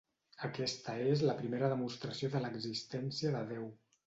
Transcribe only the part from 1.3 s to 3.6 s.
la primera demostració de l'existència de